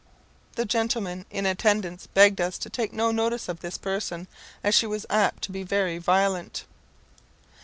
[0.55, 4.25] The gentleman in attendance begged us to take no notice of this person,
[4.63, 6.63] as she was apt to be very violent.